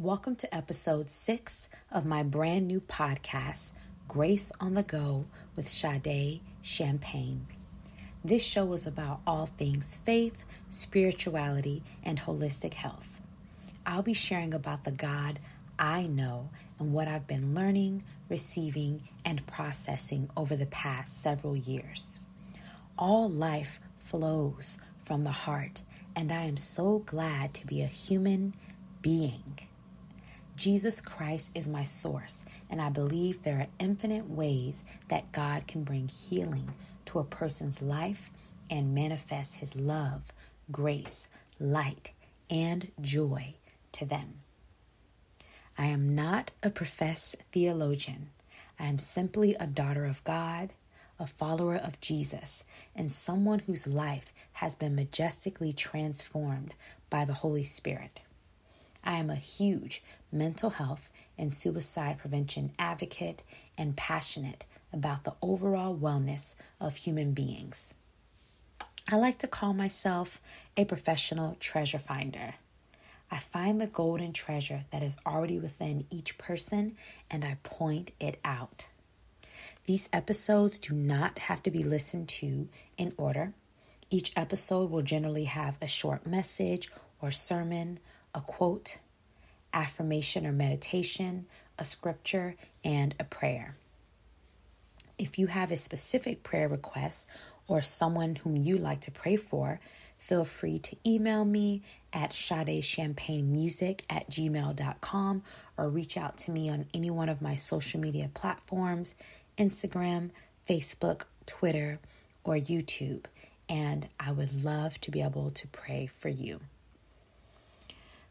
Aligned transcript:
Welcome 0.00 0.36
to 0.36 0.54
episode 0.54 1.10
six 1.10 1.68
of 1.92 2.06
my 2.06 2.22
brand 2.22 2.66
new 2.66 2.80
podcast, 2.80 3.72
Grace 4.08 4.50
on 4.58 4.72
the 4.72 4.82
Go 4.82 5.26
with 5.56 5.68
Sade 5.68 6.40
Champagne. 6.62 7.46
This 8.24 8.42
show 8.42 8.72
is 8.72 8.86
about 8.86 9.20
all 9.26 9.44
things 9.44 9.96
faith, 9.96 10.46
spirituality, 10.70 11.82
and 12.02 12.18
holistic 12.18 12.72
health. 12.72 13.20
I'll 13.84 14.00
be 14.00 14.14
sharing 14.14 14.54
about 14.54 14.84
the 14.84 14.90
God 14.90 15.38
I 15.78 16.04
know 16.04 16.48
and 16.78 16.94
what 16.94 17.06
I've 17.06 17.26
been 17.26 17.54
learning, 17.54 18.02
receiving, 18.30 19.02
and 19.22 19.46
processing 19.46 20.30
over 20.34 20.56
the 20.56 20.64
past 20.64 21.20
several 21.20 21.58
years. 21.58 22.20
All 22.96 23.28
life 23.28 23.80
flows 23.98 24.78
from 24.96 25.24
the 25.24 25.30
heart, 25.30 25.82
and 26.16 26.32
I 26.32 26.44
am 26.44 26.56
so 26.56 27.00
glad 27.00 27.52
to 27.52 27.66
be 27.66 27.82
a 27.82 27.86
human 27.86 28.54
being. 29.02 29.58
Jesus 30.60 31.00
Christ 31.00 31.52
is 31.54 31.70
my 31.70 31.84
source, 31.84 32.44
and 32.68 32.82
I 32.82 32.90
believe 32.90 33.42
there 33.42 33.60
are 33.60 33.66
infinite 33.78 34.28
ways 34.28 34.84
that 35.08 35.32
God 35.32 35.66
can 35.66 35.84
bring 35.84 36.06
healing 36.08 36.74
to 37.06 37.18
a 37.18 37.24
person's 37.24 37.80
life 37.80 38.28
and 38.68 38.94
manifest 38.94 39.54
his 39.54 39.74
love, 39.74 40.20
grace, 40.70 41.28
light, 41.58 42.12
and 42.50 42.92
joy 43.00 43.54
to 43.92 44.04
them. 44.04 44.40
I 45.78 45.86
am 45.86 46.14
not 46.14 46.50
a 46.62 46.68
professed 46.68 47.36
theologian. 47.52 48.28
I 48.78 48.84
am 48.84 48.98
simply 48.98 49.54
a 49.54 49.66
daughter 49.66 50.04
of 50.04 50.22
God, 50.24 50.74
a 51.18 51.26
follower 51.26 51.76
of 51.76 52.02
Jesus, 52.02 52.64
and 52.94 53.10
someone 53.10 53.60
whose 53.60 53.86
life 53.86 54.30
has 54.52 54.74
been 54.74 54.94
majestically 54.94 55.72
transformed 55.72 56.74
by 57.08 57.24
the 57.24 57.32
Holy 57.32 57.62
Spirit. 57.62 58.20
I 59.04 59.16
am 59.16 59.30
a 59.30 59.36
huge 59.36 60.02
mental 60.32 60.70
health 60.70 61.10
and 61.38 61.52
suicide 61.52 62.18
prevention 62.18 62.72
advocate 62.78 63.42
and 63.78 63.96
passionate 63.96 64.64
about 64.92 65.24
the 65.24 65.34
overall 65.40 65.96
wellness 65.96 66.54
of 66.80 66.96
human 66.96 67.32
beings. 67.32 67.94
I 69.10 69.16
like 69.16 69.38
to 69.38 69.48
call 69.48 69.72
myself 69.72 70.40
a 70.76 70.84
professional 70.84 71.56
treasure 71.58 71.98
finder. 71.98 72.54
I 73.30 73.38
find 73.38 73.80
the 73.80 73.86
golden 73.86 74.32
treasure 74.32 74.84
that 74.90 75.02
is 75.02 75.18
already 75.24 75.58
within 75.58 76.06
each 76.10 76.36
person 76.36 76.96
and 77.30 77.44
I 77.44 77.58
point 77.62 78.10
it 78.20 78.38
out. 78.44 78.88
These 79.86 80.08
episodes 80.12 80.78
do 80.78 80.94
not 80.94 81.40
have 81.40 81.62
to 81.64 81.70
be 81.70 81.82
listened 81.82 82.28
to 82.28 82.68
in 82.98 83.12
order. 83.16 83.54
Each 84.10 84.32
episode 84.36 84.90
will 84.90 85.02
generally 85.02 85.44
have 85.44 85.78
a 85.80 85.86
short 85.86 86.26
message 86.26 86.90
or 87.20 87.30
sermon, 87.30 87.98
a 88.34 88.40
quote, 88.40 88.98
affirmation 89.72 90.46
or 90.46 90.52
meditation, 90.52 91.46
a 91.78 91.84
scripture, 91.84 92.56
and 92.84 93.14
a 93.18 93.24
prayer. 93.24 93.74
If 95.18 95.38
you 95.38 95.48
have 95.48 95.70
a 95.70 95.76
specific 95.76 96.42
prayer 96.42 96.68
request 96.68 97.28
or 97.68 97.82
someone 97.82 98.36
whom 98.36 98.56
you 98.56 98.78
like 98.78 99.00
to 99.02 99.10
pray 99.10 99.36
for, 99.36 99.80
feel 100.18 100.44
free 100.44 100.78
to 100.78 100.96
email 101.06 101.44
me 101.44 101.82
at 102.12 102.30
sadechampagnemusic 102.30 104.00
at 104.10 104.30
gmail.com 104.30 105.42
or 105.76 105.88
reach 105.88 106.16
out 106.16 106.36
to 106.38 106.50
me 106.50 106.68
on 106.68 106.86
any 106.92 107.10
one 107.10 107.28
of 107.28 107.42
my 107.42 107.54
social 107.54 108.00
media 108.00 108.30
platforms 108.34 109.14
Instagram, 109.58 110.30
Facebook, 110.68 111.24
Twitter, 111.46 112.00
or 112.44 112.54
YouTube. 112.54 113.26
And 113.68 114.08
I 114.18 114.32
would 114.32 114.64
love 114.64 115.00
to 115.02 115.10
be 115.10 115.20
able 115.20 115.50
to 115.50 115.68
pray 115.68 116.06
for 116.06 116.28
you. 116.30 116.60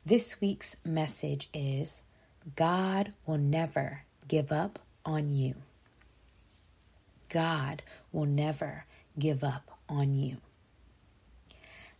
This 0.05 0.39
week's 0.39 0.75
message 0.85 1.49
is 1.53 2.03
God 2.55 3.11
will 3.25 3.37
never 3.37 4.03
give 4.27 4.51
up 4.51 4.79
on 5.05 5.29
you. 5.29 5.55
God 7.27 7.83
will 8.11 8.25
never 8.25 8.85
give 9.19 9.43
up 9.43 9.77
on 9.89 10.13
you. 10.13 10.37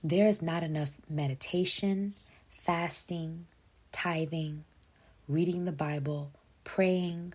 There 0.01 0.27
is 0.27 0.41
not 0.41 0.63
enough 0.63 0.95
meditation, 1.09 2.13
fasting, 2.49 3.45
tithing, 3.91 4.63
reading 5.27 5.65
the 5.65 5.73
Bible, 5.73 6.31
praying, 6.63 7.33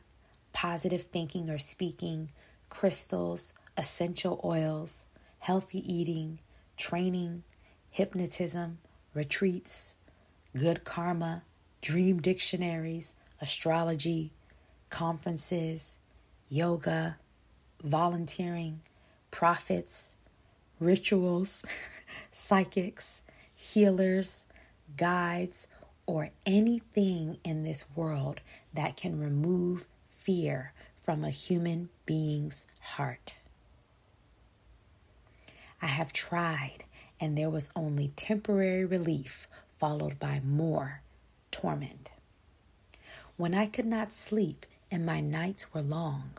positive 0.54 1.02
thinking 1.02 1.50
or 1.50 1.58
speaking, 1.58 2.30
crystals, 2.70 3.52
essential 3.76 4.40
oils, 4.42 5.04
healthy 5.40 5.80
eating, 5.92 6.38
training, 6.78 7.42
hypnotism, 7.90 8.78
retreats, 9.12 9.94
good 10.56 10.84
karma, 10.84 11.42
dream 11.80 12.20
dictionaries, 12.20 13.14
astrology, 13.40 14.32
conferences, 14.90 15.96
yoga, 16.48 17.16
volunteering, 17.82 18.80
prophets, 19.30 20.16
rituals, 20.78 21.62
psychics, 22.32 23.20
healers, 23.54 24.46
guides, 24.96 25.66
or 26.06 26.30
anything 26.46 27.38
in 27.44 27.64
this 27.64 27.86
world 27.96 28.40
that 28.72 28.96
can 28.96 29.18
remove 29.18 29.86
fear 30.10 30.72
from 31.02 31.24
a 31.24 31.30
human 31.30 31.88
being's 32.06 32.66
heart. 32.80 33.38
I 35.82 35.86
have 35.86 36.12
tried, 36.12 36.84
and 37.20 37.36
there 37.36 37.50
was 37.50 37.70
only 37.76 38.08
temporary 38.16 38.84
relief 38.84 39.48
followed 39.84 40.18
by 40.18 40.40
more 40.42 41.02
torment. 41.50 42.10
When 43.36 43.54
I 43.54 43.66
could 43.66 43.84
not 43.84 44.14
sleep 44.14 44.64
and 44.90 45.04
my 45.04 45.20
nights 45.20 45.74
were 45.74 45.82
long, 45.82 46.30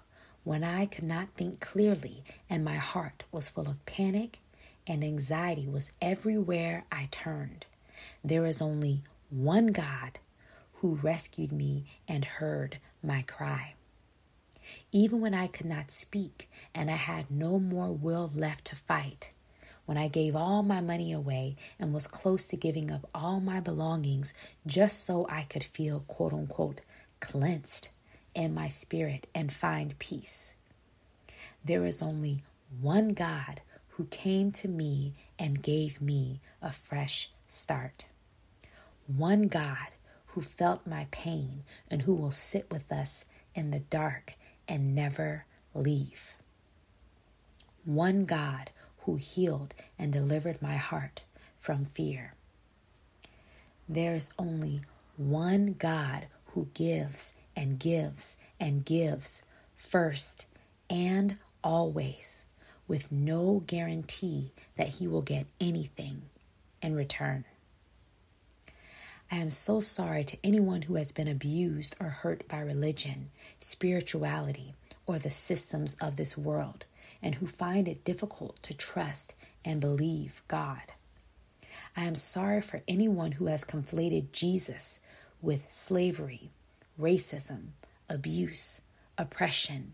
when 0.44 0.64
I 0.64 0.88
could 0.88 1.04
not 1.04 1.36
think 1.36 1.60
clearly 1.60 2.24
and 2.50 2.66
my 2.66 2.78
heart 2.78 3.24
was 3.32 3.48
full 3.48 3.70
of 3.70 3.86
panic 3.86 4.40
and 4.88 5.04
anxiety 5.04 5.68
was 5.68 5.92
everywhere 6.02 6.86
I 6.92 7.08
turned, 7.12 7.68
there 8.24 8.48
is 8.48 8.64
only 8.64 9.04
one 9.30 9.68
God 9.68 10.18
who 10.82 10.96
rescued 10.96 11.52
me 11.52 11.86
and 12.08 12.26
heard 12.26 12.80
my 13.04 13.22
cry. 13.22 13.76
Even 14.92 15.22
when 15.22 15.36
I 15.36 15.46
could 15.46 15.68
not 15.68 15.92
speak 15.92 16.50
and 16.74 16.90
I 16.90 16.96
had 16.96 17.30
no 17.30 17.60
more 17.60 17.92
will 17.94 18.32
left 18.34 18.66
to 18.66 18.76
fight, 18.76 19.34
when 19.86 19.98
I 19.98 20.08
gave 20.08 20.36
all 20.36 20.64
my 20.64 20.82
money 20.82 21.12
away 21.12 21.56
and 21.80 21.94
was 21.94 22.08
close 22.08 22.48
to 22.48 22.58
giving 22.58 22.92
up 22.92 23.08
all 23.14 23.40
my 23.40 23.60
belongings 23.60 24.34
just 24.66 25.04
so 25.06 25.28
I 25.30 25.44
could 25.44 25.64
feel 25.64 26.02
quote 26.08 26.34
unquote 26.34 26.82
cleansed 27.20 27.90
in 28.34 28.54
my 28.54 28.68
spirit 28.68 29.28
and 29.34 29.52
find 29.52 29.98
peace. 30.00 30.56
There 31.64 31.86
is 31.86 32.02
only 32.02 32.44
one 32.82 33.10
God 33.10 33.62
who 33.90 34.06
came 34.06 34.52
to 34.52 34.68
me 34.68 35.14
and 35.40 35.64
gave 35.64 36.02
me 36.02 36.42
a 36.62 36.72
fresh 36.72 37.32
start. 37.48 38.06
One 39.08 39.48
God 39.48 39.96
who 40.28 40.42
felt 40.42 40.86
my 40.86 41.08
pain 41.12 41.64
and 41.90 42.02
who 42.02 42.14
will 42.14 42.32
sit 42.32 42.70
with 42.70 42.92
us 42.92 43.24
in 43.54 43.72
the 43.72 43.80
dark 43.80 44.36
and 44.68 44.94
never 44.94 45.46
leave. 45.74 46.36
One 47.86 48.26
God 48.26 48.72
who 49.06 49.16
healed 49.16 49.74
and 49.98 50.12
delivered 50.12 50.62
my 50.62 50.76
heart 50.76 51.22
from 51.58 51.86
fear. 51.86 52.34
There's 53.88 54.34
only 54.38 54.82
one 55.18 55.76
God 55.78 56.26
who 56.48 56.68
gives 56.74 57.34
and 57.56 57.80
gives 57.80 58.38
and 58.60 58.84
gives 58.84 59.44
first 59.76 60.48
and 60.90 61.38
always, 61.64 62.46
with 62.88 63.12
no 63.12 63.64
guarantee 63.66 64.52
that 64.76 64.88
he 64.88 65.08
will 65.08 65.22
get 65.22 65.48
anything 65.60 66.24
in 66.82 66.96
return. 66.96 67.46
I 69.32 69.38
am 69.38 69.50
so 69.50 69.80
sorry 69.80 70.24
to 70.26 70.38
anyone 70.44 70.84
who 70.84 70.96
has 70.96 71.12
been 71.12 71.28
abused 71.28 71.96
or 72.00 72.08
hurt 72.08 72.48
by 72.48 72.60
religion, 72.60 73.32
spirituality, 73.60 74.76
or 75.08 75.18
the 75.18 75.32
systems 75.32 75.96
of 76.00 76.16
this 76.16 76.38
world 76.38 76.86
and 77.26 77.36
who 77.36 77.48
find 77.48 77.88
it 77.88 78.04
difficult 78.04 78.62
to 78.62 78.76
trust 78.76 79.34
and 79.66 79.82
believe 79.82 80.44
God. 80.48 80.94
I 81.98 82.04
am 82.04 82.14
sorry 82.14 82.62
for 82.62 82.84
anyone 82.88 83.34
who 83.34 83.48
has 83.48 83.64
conflated 83.64 84.32
Jesus 84.32 85.00
with 85.42 85.70
slavery, 85.70 86.52
racism, 87.02 87.70
abuse, 88.08 88.84
oppression, 89.18 89.94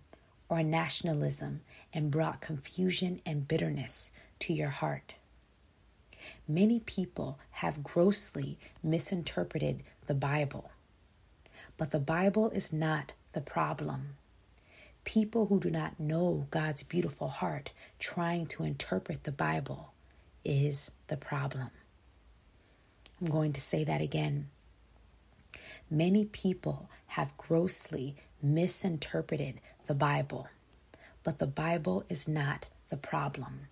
or 0.49 0.61
nationalism 0.61 1.61
and 1.93 2.11
brought 2.11 2.41
confusion 2.41 3.21
and 3.25 3.47
bitterness 3.47 4.11
to 4.39 4.53
your 4.53 4.69
heart. 4.69 5.15
Many 6.49 6.81
people 6.81 7.39
have 7.51 7.81
grossly 7.81 8.59
misinterpreted 8.83 9.83
the 10.07 10.13
Bible, 10.13 10.69
but 11.77 11.91
the 11.91 11.99
Bible 11.99 12.49
is 12.49 12.73
not 12.73 13.13
the 13.31 13.41
problem. 13.41 14.17
People 15.03 15.47
who 15.47 15.59
do 15.59 15.71
not 15.71 15.99
know 15.99 16.47
God's 16.51 16.83
beautiful 16.83 17.27
heart 17.27 17.71
trying 17.99 18.45
to 18.47 18.63
interpret 18.63 19.23
the 19.23 19.31
Bible 19.31 19.93
is 20.45 20.91
the 21.07 21.17
problem. 21.17 21.69
I'm 23.19 23.27
going 23.27 23.53
to 23.53 23.61
say 23.61 23.83
that 23.83 24.01
again. 24.01 24.49
Many 25.89 26.25
people 26.25 26.89
have 27.07 27.35
grossly 27.35 28.15
misinterpreted 28.41 29.59
the 29.87 29.93
Bible, 29.93 30.47
but 31.23 31.39
the 31.39 31.47
Bible 31.47 32.05
is 32.07 32.27
not 32.27 32.67
the 32.89 32.97
problem. 32.97 33.67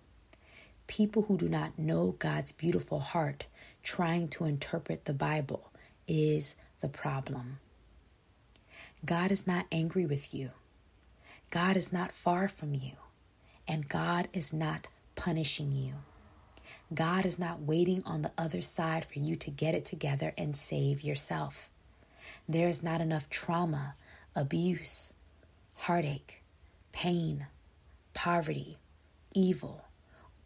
People 0.86 1.22
who 1.22 1.36
do 1.36 1.48
not 1.48 1.78
know 1.78 2.16
God's 2.18 2.52
beautiful 2.52 3.00
heart 3.00 3.46
trying 3.82 4.28
to 4.28 4.44
interpret 4.44 5.04
the 5.04 5.14
Bible 5.14 5.70
is 6.06 6.54
the 6.80 6.88
problem. 6.88 7.58
God 9.04 9.30
is 9.30 9.46
not 9.46 9.66
angry 9.72 10.04
with 10.04 10.34
you. 10.34 10.50
God 11.50 11.76
is 11.76 11.92
not 11.92 12.12
far 12.12 12.48
from 12.48 12.74
you. 12.74 12.92
And 13.66 13.88
God 13.88 14.28
is 14.32 14.52
not 14.52 14.86
punishing 15.14 15.72
you. 15.72 15.94
God 16.92 17.26
is 17.26 17.38
not 17.38 17.60
waiting 17.60 18.02
on 18.04 18.22
the 18.22 18.32
other 18.38 18.62
side 18.62 19.04
for 19.04 19.18
you 19.18 19.36
to 19.36 19.50
get 19.50 19.74
it 19.74 19.84
together 19.84 20.32
and 20.36 20.56
save 20.56 21.02
yourself. 21.02 21.70
There 22.48 22.68
is 22.68 22.82
not 22.82 23.00
enough 23.00 23.28
trauma, 23.30 23.94
abuse, 24.34 25.12
heartache, 25.76 26.42
pain, 26.92 27.46
poverty, 28.14 28.78
evil, 29.34 29.84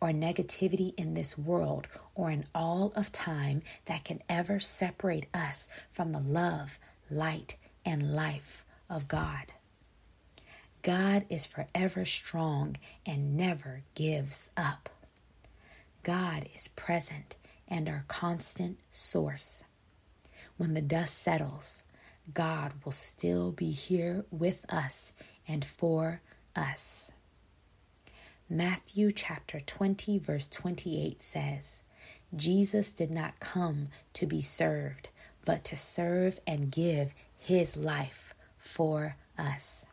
or 0.01 0.09
negativity 0.11 0.93
in 0.99 1.15
this 1.15 1.39
world 1.39 1.87
or 2.15 2.31
in 2.31 2.45
all 2.55 2.93
of 2.95 3.11
time 3.11 3.63
that 3.87 4.05
can 4.05 4.21
ever 4.29 4.61
separate 4.61 5.27
us 5.33 5.69
from 5.91 6.13
the 6.13 6.21
love, 6.21 6.79
light, 7.11 7.57
and 7.87 8.15
life 8.15 8.67
of 8.91 9.09
God. 9.09 9.53
God 10.85 11.25
is 11.31 11.47
forever 11.47 12.05
strong 12.05 12.77
and 13.07 13.39
never 13.39 13.85
gives 13.95 14.51
up. 14.55 14.91
God 16.03 16.47
is 16.55 16.69
present 16.69 17.37
and 17.67 17.89
our 17.89 18.05
constant 18.07 18.79
source. 18.93 19.65
When 20.59 20.75
the 20.75 20.83
dust 20.83 21.17
settles, 21.17 21.85
God 22.35 22.75
will 22.85 22.93
still 22.93 23.51
be 23.51 23.71
here 23.71 24.27
with 24.31 24.67
us 24.69 25.15
and 25.49 25.65
for 25.65 26.21
us. 26.55 27.11
Matthew 28.51 29.11
chapter 29.11 29.61
20, 29.61 30.19
verse 30.19 30.49
28 30.49 31.23
says, 31.23 31.83
Jesus 32.37 32.93
did 32.93 33.11
not 33.11 33.41
come 33.41 33.89
to 34.13 34.27
be 34.27 34.43
served, 34.43 35.09
but 35.47 35.65
to 35.65 35.77
serve 35.77 36.41
and 36.47 36.71
give 36.71 37.15
his 37.39 37.75
life 37.75 38.35
for 38.59 39.17
us. 39.39 39.87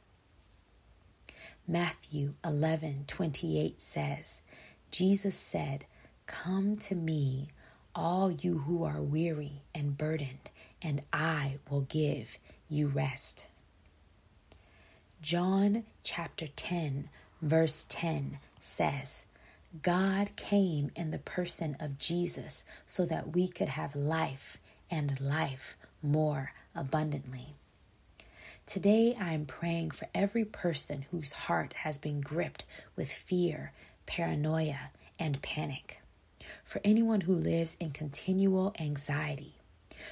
Matthew 1.72 2.34
11, 2.44 3.06
28 3.08 3.80
says, 3.80 4.42
Jesus 4.92 5.38
said, 5.38 5.86
Come 6.26 6.76
to 6.76 6.96
me, 6.96 7.48
all 7.96 8.30
you 8.30 8.58
who 8.58 8.84
are 8.84 9.02
weary 9.02 9.62
and 9.74 9.98
burdened, 9.98 10.52
and 10.82 11.02
I 11.14 11.60
will 11.70 11.84
give 11.84 12.40
you 12.68 12.90
rest. 12.90 13.48
John 15.22 15.86
chapter 16.04 16.48
10, 16.48 17.08
verse 17.42 17.86
10 17.88 18.40
says, 18.60 19.26
God 19.82 20.36
came 20.36 20.92
in 20.94 21.12
the 21.12 21.20
person 21.20 21.78
of 21.80 21.98
Jesus 21.98 22.66
so 22.86 23.06
that 23.06 23.34
we 23.34 23.48
could 23.48 23.70
have 23.70 23.96
life 23.96 24.58
and 24.90 25.22
life 25.22 25.78
more 26.04 26.52
abundantly. 26.76 27.56
Today, 28.72 29.18
I 29.20 29.34
am 29.34 29.48
praying 29.48 29.92
for 29.92 30.08
every 30.16 30.46
person 30.46 31.04
whose 31.12 31.34
heart 31.34 31.74
has 31.84 31.98
been 31.98 32.22
gripped 32.22 32.64
with 32.96 33.12
fear, 33.12 33.74
paranoia, 34.06 34.92
and 35.20 35.42
panic. 35.42 36.00
For 36.64 36.80
anyone 36.82 37.20
who 37.20 37.34
lives 37.34 37.76
in 37.82 37.92
continual 37.92 38.74
anxiety. 38.80 39.56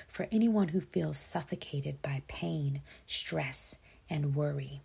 For 0.10 0.28
anyone 0.30 0.68
who 0.68 0.82
feels 0.82 1.18
suffocated 1.18 2.02
by 2.02 2.22
pain, 2.28 2.82
stress, 3.08 3.78
and 4.10 4.36
worry. 4.36 4.82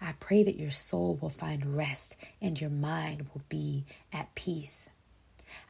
I 0.00 0.12
pray 0.20 0.44
that 0.44 0.56
your 0.56 0.70
soul 0.70 1.18
will 1.20 1.30
find 1.30 1.76
rest 1.76 2.16
and 2.40 2.60
your 2.60 2.70
mind 2.70 3.26
will 3.34 3.42
be 3.48 3.86
at 4.12 4.36
peace. 4.36 4.90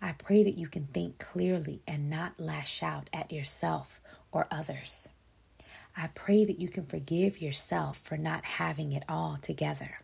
I 0.02 0.12
pray 0.12 0.42
that 0.44 0.58
you 0.58 0.68
can 0.68 0.88
think 0.88 1.18
clearly 1.18 1.80
and 1.88 2.10
not 2.10 2.38
lash 2.38 2.82
out 2.82 3.08
at 3.14 3.32
yourself 3.32 3.98
or 4.30 4.46
others. 4.50 5.08
I 5.96 6.08
pray 6.08 6.44
that 6.44 6.60
you 6.60 6.68
can 6.68 6.86
forgive 6.86 7.40
yourself 7.40 7.98
for 7.98 8.16
not 8.16 8.44
having 8.44 8.92
it 8.92 9.04
all 9.08 9.38
together. 9.40 10.00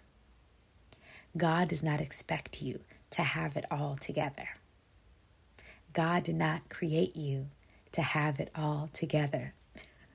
God 1.37 1.69
does 1.69 1.83
not 1.83 2.01
expect 2.01 2.63
you 2.63 2.81
to 3.11 3.23
have 3.23 3.57
it 3.57 3.65
all 3.71 3.97
together. 3.97 4.51
God 5.93 6.23
did 6.25 6.37
not 6.37 6.69
create 6.69 7.17
you 7.17 7.49
to 7.93 8.03
have 8.03 8.39
it 8.39 8.51
all 8.55 8.89
together. 8.93 9.53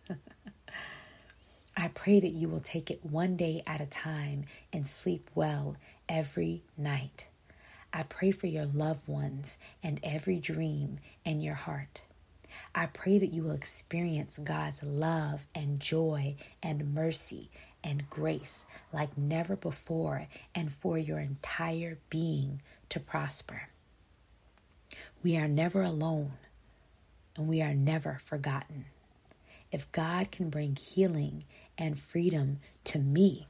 I 1.78 1.90
pray 1.90 2.22
that 2.22 2.30
you 2.30 2.48
will 2.48 2.62
take 2.62 2.90
it 2.90 3.04
one 3.06 3.36
day 3.36 3.62
at 3.68 3.82
a 3.82 3.86
time 3.86 4.46
and 4.72 4.88
sleep 4.88 5.30
well 5.36 5.76
every 6.08 6.64
night. 6.78 7.28
I 7.92 8.04
pray 8.04 8.32
for 8.32 8.48
your 8.48 8.66
loved 8.66 9.08
ones 9.08 9.58
and 9.84 10.00
every 10.04 10.40
dream 10.40 11.00
in 11.26 11.42
your 11.42 11.56
heart. 11.56 12.02
I 12.74 12.88
pray 12.88 13.18
that 13.18 13.34
you 13.34 13.44
will 13.44 13.52
experience 13.52 14.38
God's 14.38 14.82
love 14.84 15.48
and 15.54 15.80
joy 15.80 16.36
and 16.62 16.94
mercy 16.94 17.50
and 17.84 18.10
grace 18.10 18.66
like 18.92 19.18
never 19.18 19.56
before 19.56 20.28
and 20.54 20.72
for 20.72 20.98
your 20.98 21.20
entire 21.20 22.00
being 22.10 22.62
to 22.90 23.00
prosper. 23.00 23.70
We 25.24 25.38
are 25.38 25.48
never 25.48 25.82
alone 25.84 26.34
and 27.36 27.48
we 27.48 27.62
are 27.62 27.74
never 27.74 28.18
forgotten. 28.24 28.86
If 29.72 29.92
God 29.92 30.32
can 30.32 30.50
bring 30.50 30.76
healing 30.76 31.44
and 31.78 32.00
freedom 32.00 32.60
to 32.86 33.00
me, 33.00 33.48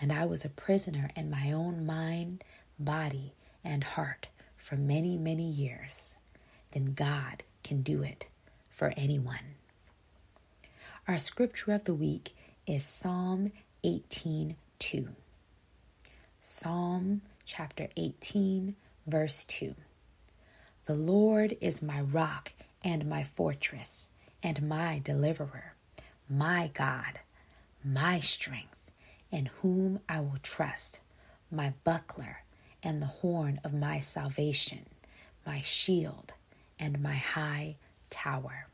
and 0.00 0.12
I 0.12 0.26
was 0.26 0.44
a 0.44 0.50
prisoner 0.50 1.10
in 1.16 1.30
my 1.30 1.52
own 1.52 1.86
mind, 1.86 2.44
body, 2.78 3.34
and 3.64 3.84
heart 3.84 4.28
for 4.56 4.76
many, 4.76 5.16
many 5.16 5.48
years, 5.48 6.14
then 6.72 6.92
God 6.94 7.44
can 7.66 7.82
do 7.82 8.00
it 8.00 8.26
for 8.70 8.94
anyone. 8.96 9.56
Our 11.08 11.18
scripture 11.18 11.72
of 11.72 11.82
the 11.82 11.94
week 11.94 12.36
is 12.64 12.84
Psalm 12.84 13.50
18 13.82 14.54
2. 14.78 15.08
Psalm 16.40 17.22
chapter 17.44 17.88
18, 17.96 18.76
verse 19.04 19.44
2. 19.46 19.74
The 20.84 20.94
Lord 20.94 21.56
is 21.60 21.82
my 21.82 22.00
rock 22.00 22.52
and 22.84 23.08
my 23.08 23.24
fortress 23.24 24.10
and 24.44 24.68
my 24.68 25.00
deliverer, 25.02 25.74
my 26.30 26.70
God, 26.72 27.18
my 27.84 28.20
strength, 28.20 28.92
in 29.32 29.46
whom 29.60 29.98
I 30.08 30.20
will 30.20 30.38
trust, 30.40 31.00
my 31.50 31.72
buckler 31.82 32.44
and 32.80 33.02
the 33.02 33.06
horn 33.06 33.58
of 33.64 33.74
my 33.74 33.98
salvation, 33.98 34.86
my 35.44 35.60
shield 35.62 36.32
and 36.78 37.02
my 37.02 37.14
high 37.14 37.76
tower. 38.10 38.68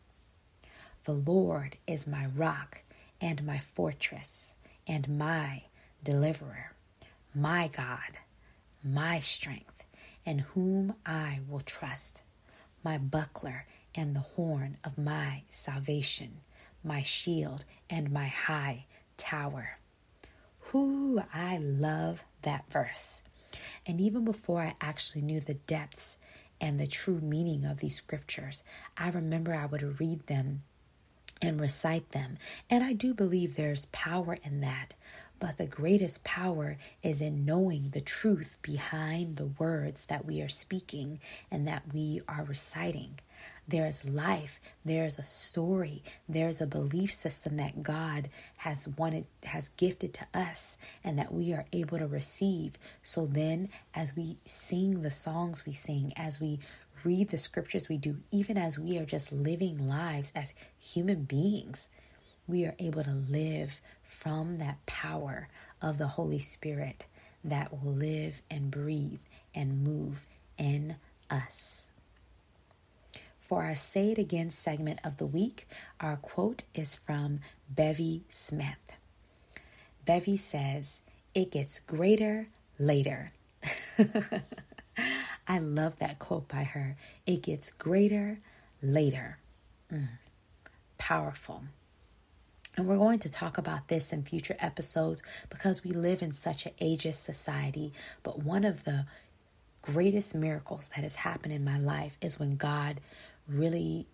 The 1.05 1.13
Lord 1.13 1.77
is 1.87 2.07
my 2.07 2.27
rock 2.27 2.83
and 3.21 3.45
my 3.45 3.59
fortress 3.59 4.55
and 4.87 5.19
my 5.19 5.65
deliverer, 6.03 6.73
my 7.35 7.69
God, 7.69 8.19
my 8.85 9.21
strength, 9.21 9.85
in 10.25 10.41
whom 10.41 10.95
I 11.05 11.41
will 11.49 11.61
trust, 11.61 12.23
my 12.85 12.99
buckler 12.99 13.67
and 13.95 14.15
the 14.15 14.21
horn 14.21 14.79
of 14.85 14.99
my 14.99 15.43
salvation, 15.51 16.41
my 16.83 17.03
shield 17.03 17.65
and 17.91 18.11
my 18.11 18.27
high 18.27 18.87
tower. 19.17 19.79
Whoo, 20.73 21.23
I 21.35 21.59
love 21.59 22.25
that 22.43 22.65
verse. 22.71 23.23
And 23.87 24.01
even 24.01 24.25
before 24.25 24.61
I 24.63 24.75
actually 24.81 25.23
knew 25.23 25.41
the 25.41 25.55
depths 25.55 26.17
and 26.63 26.79
the 26.79 26.87
true 26.87 27.21
meaning 27.21 27.65
of 27.65 27.79
these 27.79 27.97
scriptures. 27.97 28.63
I 28.97 29.11
remember 29.11 29.53
I 29.53 29.67
would 29.67 30.01
read 30.01 30.29
them 30.29 30.63
and 31.43 31.61
recite 31.61 32.13
them. 32.13 32.39
And 32.71 32.85
I 32.85 32.93
do 32.93 33.13
believe 33.13 33.57
there's 33.57 33.87
power 33.87 34.39
in 34.45 34.61
that. 34.61 34.95
But 35.41 35.59
the 35.59 35.67
greatest 35.67 36.23
power 36.23 36.79
is 37.03 37.21
in 37.21 37.45
knowing 37.45 37.91
the 37.91 38.01
truth 38.01 38.59
behind 38.63 39.37
the 39.37 39.47
words 39.47 40.07
that 40.07 40.25
we 40.25 40.41
are 40.41 40.49
speaking 40.49 41.19
and 41.51 41.67
that 41.67 41.93
we 41.93 42.21
are 42.29 42.45
reciting. 42.45 43.19
There's 43.67 44.05
life, 44.05 44.61
there's 44.85 45.19
a 45.19 45.23
story, 45.23 46.03
there's 46.29 46.61
a 46.61 46.67
belief 46.67 47.13
system 47.13 47.57
that 47.57 47.83
God 47.83 48.29
has 48.57 48.89
wanted, 48.89 49.27
has 49.45 49.71
gifted 49.77 50.15
to 50.15 50.27
us, 50.35 50.77
and 51.05 51.19
that 51.19 51.33
we 51.33 51.53
are 51.53 51.67
able 51.73 51.99
to 51.99 52.07
receive. 52.07 52.73
So 53.03 53.27
then, 53.27 53.69
as 53.95 54.17
we 54.17 54.39
sing 54.45 55.03
the 55.03 55.11
songs 55.11 55.65
we 55.65 55.73
sing, 55.73 56.13
as 56.17 56.41
we 56.41 56.59
read 57.05 57.29
the 57.29 57.39
scriptures 57.39 57.89
we 57.89 57.99
do, 57.99 58.19
even 58.31 58.59
as 58.59 58.79
we 58.79 58.99
are 58.99 59.07
just 59.07 59.33
living 59.33 59.89
lives 59.89 60.33
as 60.35 60.55
human 60.79 61.25
beings, 61.25 61.89
we 62.47 62.65
are 62.65 62.75
able 62.79 63.05
to 63.05 63.11
live 63.11 63.81
from 64.03 64.59
that 64.59 64.85
power 64.87 65.49
of 65.81 65.99
the 65.99 66.09
Holy 66.09 66.39
Spirit 66.39 67.05
that 67.45 67.73
will 67.73 67.93
live 67.93 68.43
and 68.51 68.71
breathe 68.71 69.21
and 69.55 69.83
move 69.83 70.27
in 70.59 70.97
us. 71.31 71.82
For 73.53 73.65
our 73.65 73.77
Say 73.77 74.13
It 74.13 74.17
Again 74.17 74.51
segment 74.51 75.01
of 75.05 75.19
the 75.19 75.27
week, 75.27 75.69
our 76.01 76.17
quote 76.17 76.63
is 76.75 76.97
from 76.97 77.41
Bevy 77.69 78.25
Smith. 78.31 78.95
Bevy 80.07 80.39
says, 80.39 81.03
It 81.35 81.51
gets 81.51 81.79
greater 81.79 82.49
later. 82.79 83.35
I 85.47 85.59
love 85.59 85.99
that 85.99 86.19
quote 86.19 86.49
by 86.49 86.63
her. 86.63 86.97
It 87.27 87.43
gets 87.43 87.73
greater 87.73 88.39
later. 88.81 89.37
Mm, 89.93 90.09
powerful. 90.97 91.65
And 92.79 92.87
we're 92.87 92.97
going 92.97 93.19
to 93.19 93.31
talk 93.31 93.59
about 93.59 93.89
this 93.89 94.15
in 94.15 94.23
future 94.23 94.57
episodes 94.61 95.23
because 95.51 95.85
we 95.85 95.91
live 95.91 96.23
in 96.23 96.33
such 96.33 96.65
an 96.65 96.73
ageist 96.81 97.23
society. 97.23 97.93
But 98.23 98.43
one 98.43 98.65
of 98.65 98.85
the 98.85 99.05
greatest 99.83 100.35
miracles 100.35 100.89
that 100.95 101.03
has 101.03 101.17
happened 101.17 101.53
in 101.53 101.65
my 101.65 101.79
life 101.79 102.17
is 102.23 102.39
when 102.39 102.57
God 102.57 103.01
really 103.49 104.07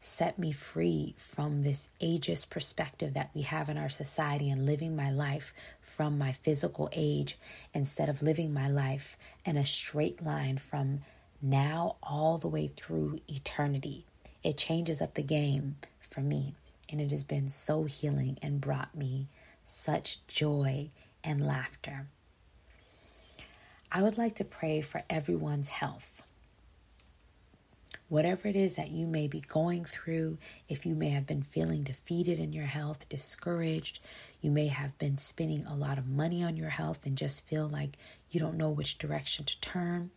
set 0.00 0.38
me 0.38 0.52
free 0.52 1.14
from 1.18 1.62
this 1.62 1.88
ageist 2.00 2.48
perspective 2.50 3.14
that 3.14 3.30
we 3.34 3.42
have 3.42 3.68
in 3.68 3.76
our 3.76 3.88
society 3.88 4.48
and 4.48 4.64
living 4.64 4.94
my 4.94 5.10
life 5.10 5.52
from 5.80 6.16
my 6.16 6.30
physical 6.30 6.88
age 6.92 7.36
instead 7.74 8.08
of 8.08 8.22
living 8.22 8.54
my 8.54 8.68
life 8.68 9.16
in 9.44 9.56
a 9.56 9.66
straight 9.66 10.22
line 10.22 10.56
from 10.56 11.00
now 11.42 11.96
all 12.02 12.38
the 12.38 12.48
way 12.48 12.68
through 12.68 13.18
eternity. 13.28 14.06
It 14.44 14.56
changes 14.56 15.00
up 15.00 15.14
the 15.14 15.22
game 15.22 15.76
for 15.98 16.20
me, 16.20 16.54
and 16.88 17.00
it 17.00 17.10
has 17.10 17.24
been 17.24 17.48
so 17.48 17.84
healing 17.84 18.38
and 18.40 18.60
brought 18.60 18.94
me 18.94 19.28
such 19.64 20.24
joy 20.28 20.90
and 21.24 21.44
laughter. 21.44 22.06
I 23.90 24.02
would 24.02 24.18
like 24.18 24.36
to 24.36 24.44
pray 24.44 24.80
for 24.80 25.02
everyone's 25.10 25.68
health. 25.68 26.27
Whatever 28.08 28.48
it 28.48 28.56
is 28.56 28.76
that 28.76 28.90
you 28.90 29.06
may 29.06 29.28
be 29.28 29.40
going 29.40 29.84
through, 29.84 30.38
if 30.66 30.86
you 30.86 30.94
may 30.94 31.10
have 31.10 31.26
been 31.26 31.42
feeling 31.42 31.82
defeated 31.82 32.38
in 32.38 32.54
your 32.54 32.64
health, 32.64 33.06
discouraged, 33.10 34.00
you 34.40 34.50
may 34.50 34.68
have 34.68 34.96
been 34.98 35.18
spending 35.18 35.66
a 35.66 35.76
lot 35.76 35.98
of 35.98 36.08
money 36.08 36.42
on 36.42 36.56
your 36.56 36.70
health 36.70 37.04
and 37.04 37.18
just 37.18 37.46
feel 37.46 37.68
like 37.68 37.98
you 38.30 38.40
don't 38.40 38.56
know 38.56 38.70
which 38.70 38.96
direction 38.96 39.44
to 39.44 39.60
turn. 39.60 40.10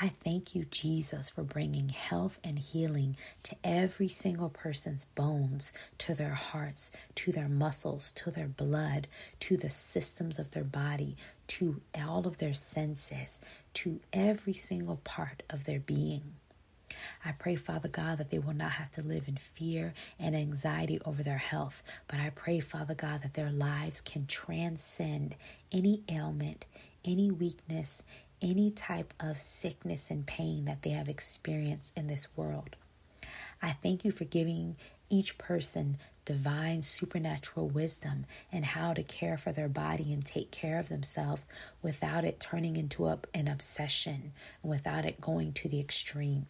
I 0.00 0.12
thank 0.22 0.54
you, 0.54 0.64
Jesus, 0.64 1.28
for 1.28 1.42
bringing 1.42 1.88
health 1.88 2.38
and 2.44 2.56
healing 2.56 3.16
to 3.42 3.56
every 3.64 4.06
single 4.06 4.48
person's 4.48 5.04
bones, 5.04 5.72
to 5.98 6.14
their 6.14 6.34
hearts, 6.34 6.92
to 7.16 7.32
their 7.32 7.48
muscles, 7.48 8.12
to 8.12 8.30
their 8.30 8.46
blood, 8.46 9.08
to 9.40 9.56
the 9.56 9.70
systems 9.70 10.38
of 10.38 10.52
their 10.52 10.62
body, 10.62 11.16
to 11.48 11.80
all 12.00 12.28
of 12.28 12.38
their 12.38 12.54
senses, 12.54 13.40
to 13.74 13.98
every 14.12 14.52
single 14.52 15.00
part 15.02 15.42
of 15.50 15.64
their 15.64 15.80
being. 15.80 16.34
I 17.24 17.32
pray, 17.32 17.56
Father 17.56 17.88
God, 17.88 18.18
that 18.18 18.30
they 18.30 18.38
will 18.38 18.54
not 18.54 18.72
have 18.72 18.90
to 18.92 19.02
live 19.02 19.28
in 19.28 19.36
fear 19.36 19.94
and 20.18 20.34
anxiety 20.34 21.00
over 21.04 21.22
their 21.22 21.38
health, 21.38 21.82
but 22.06 22.20
I 22.20 22.30
pray, 22.30 22.60
Father 22.60 22.94
God, 22.94 23.22
that 23.22 23.34
their 23.34 23.50
lives 23.50 24.00
can 24.00 24.26
transcend 24.26 25.34
any 25.70 26.02
ailment, 26.08 26.66
any 27.04 27.30
weakness, 27.30 28.02
any 28.40 28.70
type 28.70 29.12
of 29.20 29.38
sickness 29.38 30.10
and 30.10 30.26
pain 30.26 30.64
that 30.66 30.82
they 30.82 30.90
have 30.90 31.08
experienced 31.08 31.96
in 31.96 32.06
this 32.06 32.28
world. 32.36 32.76
I 33.60 33.72
thank 33.72 34.04
you 34.04 34.12
for 34.12 34.24
giving 34.24 34.76
each 35.10 35.38
person 35.38 35.96
divine 36.24 36.82
supernatural 36.82 37.68
wisdom 37.68 38.26
and 38.52 38.64
how 38.64 38.92
to 38.92 39.02
care 39.02 39.38
for 39.38 39.50
their 39.50 39.68
body 39.68 40.12
and 40.12 40.24
take 40.24 40.50
care 40.50 40.78
of 40.78 40.90
themselves 40.90 41.48
without 41.80 42.24
it 42.24 42.38
turning 42.38 42.76
into 42.76 43.06
a, 43.06 43.18
an 43.32 43.48
obsession 43.48 44.32
without 44.62 45.06
it 45.06 45.20
going 45.20 45.52
to 45.54 45.68
the 45.68 45.80
extreme. 45.80 46.46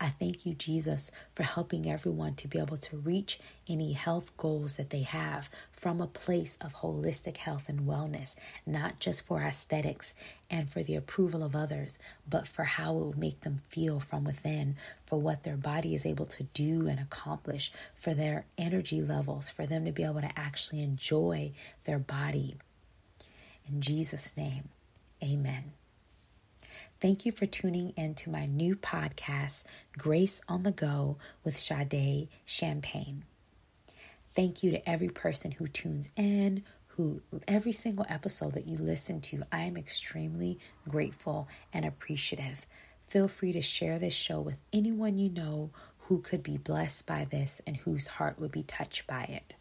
I 0.00 0.08
thank 0.08 0.44
you, 0.44 0.54
Jesus, 0.54 1.10
for 1.34 1.42
helping 1.42 1.90
everyone 1.90 2.34
to 2.36 2.48
be 2.48 2.58
able 2.58 2.76
to 2.78 2.96
reach 2.96 3.38
any 3.68 3.92
health 3.92 4.36
goals 4.36 4.76
that 4.76 4.90
they 4.90 5.02
have 5.02 5.48
from 5.70 6.00
a 6.00 6.06
place 6.06 6.58
of 6.60 6.76
holistic 6.76 7.38
health 7.38 7.68
and 7.68 7.80
wellness, 7.80 8.34
not 8.66 9.00
just 9.00 9.24
for 9.26 9.40
aesthetics 9.42 10.14
and 10.50 10.70
for 10.70 10.82
the 10.82 10.94
approval 10.94 11.42
of 11.42 11.56
others, 11.56 11.98
but 12.28 12.46
for 12.46 12.64
how 12.64 12.92
it 12.92 12.98
will 12.98 13.18
make 13.18 13.40
them 13.40 13.60
feel 13.68 14.00
from 14.00 14.24
within, 14.24 14.76
for 15.06 15.20
what 15.20 15.42
their 15.42 15.56
body 15.56 15.94
is 15.94 16.06
able 16.06 16.26
to 16.26 16.44
do 16.54 16.86
and 16.86 17.00
accomplish, 17.00 17.72
for 17.94 18.14
their 18.14 18.46
energy 18.58 19.00
levels, 19.02 19.48
for 19.48 19.66
them 19.66 19.84
to 19.84 19.92
be 19.92 20.04
able 20.04 20.20
to 20.20 20.38
actually 20.38 20.82
enjoy 20.82 21.52
their 21.84 21.98
body. 21.98 22.56
In 23.68 23.80
Jesus' 23.80 24.36
name, 24.36 24.68
amen. 25.22 25.72
Thank 27.02 27.26
you 27.26 27.32
for 27.32 27.46
tuning 27.46 27.94
in 27.96 28.14
to 28.14 28.30
my 28.30 28.46
new 28.46 28.76
podcast, 28.76 29.64
Grace 29.98 30.40
on 30.48 30.62
the 30.62 30.70
Go 30.70 31.18
with 31.42 31.58
Sade 31.58 32.28
Champagne. 32.44 33.24
Thank 34.36 34.62
you 34.62 34.70
to 34.70 34.88
every 34.88 35.08
person 35.08 35.50
who 35.50 35.66
tunes 35.66 36.10
in, 36.14 36.62
who 36.90 37.20
every 37.48 37.72
single 37.72 38.06
episode 38.08 38.52
that 38.52 38.68
you 38.68 38.76
listen 38.76 39.20
to. 39.22 39.42
I 39.50 39.62
am 39.62 39.76
extremely 39.76 40.60
grateful 40.88 41.48
and 41.72 41.84
appreciative. 41.84 42.66
Feel 43.08 43.26
free 43.26 43.50
to 43.50 43.62
share 43.62 43.98
this 43.98 44.14
show 44.14 44.40
with 44.40 44.58
anyone 44.72 45.18
you 45.18 45.28
know 45.28 45.70
who 46.02 46.20
could 46.20 46.44
be 46.44 46.56
blessed 46.56 47.04
by 47.04 47.26
this 47.28 47.60
and 47.66 47.78
whose 47.78 48.06
heart 48.06 48.38
would 48.38 48.52
be 48.52 48.62
touched 48.62 49.08
by 49.08 49.24
it. 49.24 49.54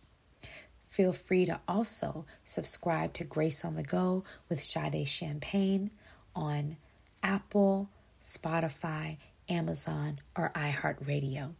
Feel 0.92 1.12
free 1.12 1.48
to 1.48 1.60
also 1.68 2.24
subscribe 2.46 3.14
to 3.14 3.24
Grace 3.24 3.66
on 3.66 3.74
the 3.74 3.82
Go 3.82 4.26
with 4.48 4.62
Sade 4.62 5.08
Champagne 5.08 5.90
on 6.36 6.78
Apple, 7.24 7.90
Spotify, 8.24 9.18
Amazon, 9.50 10.20
or 10.36 10.52
iHeartRadio. 10.56 11.54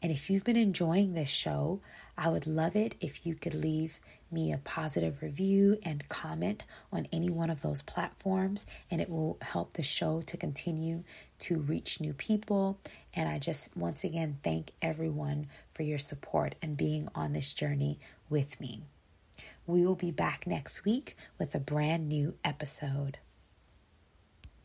And 0.00 0.12
if 0.12 0.30
you've 0.30 0.44
been 0.44 0.56
enjoying 0.56 1.14
this 1.14 1.28
show, 1.28 1.80
I 2.16 2.28
would 2.28 2.46
love 2.46 2.76
it 2.76 2.94
if 3.00 3.26
you 3.26 3.34
could 3.34 3.54
leave 3.54 4.00
me 4.30 4.52
a 4.52 4.58
positive 4.58 5.22
review 5.22 5.78
and 5.82 6.08
comment 6.08 6.64
on 6.92 7.06
any 7.12 7.30
one 7.30 7.50
of 7.50 7.62
those 7.62 7.82
platforms, 7.82 8.66
and 8.90 9.00
it 9.00 9.08
will 9.08 9.38
help 9.40 9.74
the 9.74 9.82
show 9.82 10.20
to 10.22 10.36
continue 10.36 11.02
to 11.40 11.58
reach 11.58 12.00
new 12.00 12.12
people. 12.12 12.78
And 13.14 13.28
I 13.28 13.38
just 13.38 13.76
once 13.76 14.04
again 14.04 14.38
thank 14.42 14.72
everyone 14.82 15.48
for 15.74 15.82
your 15.82 15.98
support 15.98 16.54
and 16.60 16.76
being 16.76 17.08
on 17.14 17.32
this 17.32 17.52
journey 17.52 17.98
with 18.28 18.60
me. 18.60 18.82
We 19.66 19.86
will 19.86 19.96
be 19.96 20.10
back 20.10 20.46
next 20.46 20.84
week 20.84 21.16
with 21.38 21.54
a 21.54 21.60
brand 21.60 22.08
new 22.08 22.34
episode. 22.44 23.18